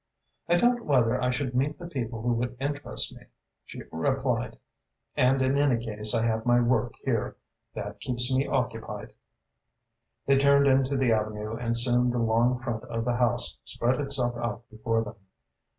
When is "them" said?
15.03-15.17